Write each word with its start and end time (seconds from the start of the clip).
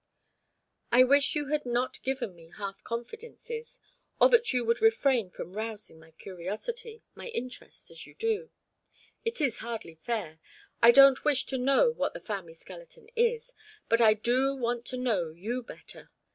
"I 0.91 1.03
wish 1.03 1.35
you 1.35 1.49
had 1.49 1.63
not 1.63 2.01
given 2.01 2.35
me 2.35 2.49
half 2.57 2.83
confidences, 2.83 3.79
or 4.19 4.29
that 4.29 4.51
you 4.51 4.65
would 4.65 4.81
refrain 4.81 5.29
from 5.29 5.53
rousing 5.53 5.99
my 5.99 6.09
curiosity 6.09 7.03
my 7.13 7.27
interest, 7.27 7.91
as 7.91 8.07
you 8.07 8.15
do. 8.15 8.49
It 9.23 9.39
is 9.39 9.59
hardly 9.59 9.93
fair. 9.93 10.39
I 10.81 10.89
don't 10.89 11.23
wish 11.23 11.45
to 11.45 11.57
know 11.59 11.91
what 11.91 12.15
the 12.15 12.19
family 12.19 12.55
skeleton 12.55 13.09
is, 13.15 13.53
but 13.89 14.01
I 14.01 14.15
do 14.15 14.55
want 14.55 14.85
to 14.87 14.97
know 14.97 15.29
you 15.33 15.61
better. 15.61 16.09